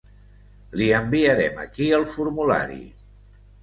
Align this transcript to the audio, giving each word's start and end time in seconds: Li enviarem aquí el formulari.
Li 0.81 0.87
enviarem 1.01 1.63
aquí 1.67 1.93
el 2.01 2.09
formulari. 2.17 2.85